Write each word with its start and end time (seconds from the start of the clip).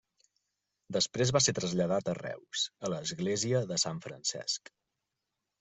Després 0.97 1.33
va 1.35 1.41
ser 1.47 1.53
traslladat 1.59 2.09
a 2.13 2.17
Reus, 2.21 2.65
a 2.89 2.93
l'església 2.95 3.65
de 3.73 3.81
Sant 3.87 4.01
Francesc. 4.07 4.77